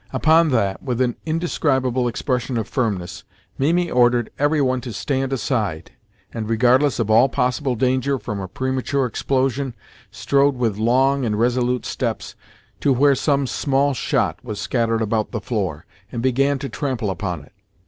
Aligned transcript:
Upon 0.11 0.49
that, 0.49 0.81
with 0.81 0.99
an 0.99 1.15
indescribable 1.27 2.07
expression 2.07 2.57
of 2.57 2.67
firmness, 2.67 3.23
Mimi 3.59 3.91
ordered 3.91 4.31
every 4.39 4.59
one 4.59 4.81
to 4.81 4.93
stand 4.93 5.31
aside, 5.31 5.91
and, 6.33 6.49
regardless 6.49 6.97
of 6.97 7.11
all 7.11 7.29
possible 7.29 7.75
danger 7.75 8.17
from 8.17 8.39
a 8.39 8.47
premature 8.47 9.05
explosion, 9.05 9.75
strode 10.09 10.55
with 10.55 10.77
long 10.77 11.23
and 11.23 11.37
resolute 11.39 11.85
steps 11.85 12.33
to 12.79 12.91
where 12.91 13.13
some 13.13 13.45
small 13.45 13.93
shot 13.93 14.43
was 14.43 14.59
scattered 14.59 15.03
about 15.03 15.29
the 15.29 15.39
floor, 15.39 15.85
and 16.11 16.23
began 16.23 16.57
to 16.57 16.67
trample 16.67 17.11
upon 17.11 17.43
it. 17.43 17.53